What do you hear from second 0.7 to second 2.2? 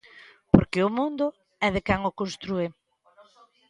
o mundo é de quen o